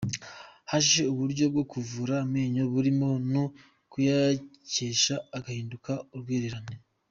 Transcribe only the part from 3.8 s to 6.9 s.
kuyacyesha agahinduka urwererane.